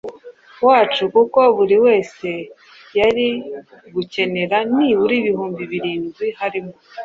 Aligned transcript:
wacu 0.67 1.03
kuko 1.15 1.39
buri 1.55 1.75
wese 1.85 2.29
yari 2.99 3.27
gukenera 3.93 4.57
nibura 4.75 5.13
ibihumbi 5.21 5.61
birindwi, 5.71 6.25
harimo 6.39 6.73